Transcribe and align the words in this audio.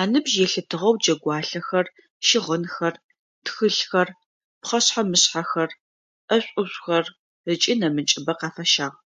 Аныбжь 0.00 0.36
елъытыгъэу 0.44 0.94
джэгуалъэхэр, 1.00 1.86
щыгъынхэр, 2.26 2.94
тхылъхэр, 3.44 4.08
пхъэшъхьэ-мышъхьэхэр, 4.60 5.70
ӏэшӏу-ӏушӏухэр 6.26 7.06
ыкӏи 7.52 7.74
нэмыкӏыбэ 7.80 8.32
къафащагъ. 8.38 8.96